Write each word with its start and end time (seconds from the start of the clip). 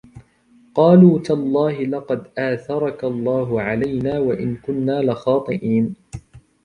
قالوا 0.75 1.19
تالله 1.19 1.81
لقد 1.83 2.27
آثرك 2.37 3.03
الله 3.03 3.61
علينا 3.61 4.19
وإن 4.19 4.55
كنا 4.55 5.01
لخاطئين 5.01 5.95